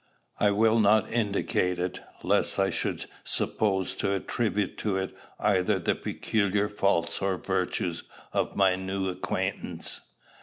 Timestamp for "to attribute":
3.99-4.79